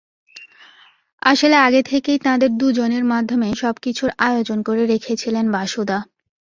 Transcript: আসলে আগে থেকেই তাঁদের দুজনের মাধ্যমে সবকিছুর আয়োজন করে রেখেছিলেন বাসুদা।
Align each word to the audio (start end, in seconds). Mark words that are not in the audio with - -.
আসলে 1.21 1.55
আগে 1.57 1.81
থেকেই 1.83 2.19
তাঁদের 2.19 2.51
দুজনের 2.57 3.03
মাধ্যমে 3.03 3.47
সবকিছুর 3.53 4.09
আয়োজন 4.19 4.59
করে 4.61 4.83
রেখেছিলেন 4.85 5.45
বাসুদা। 5.51 5.97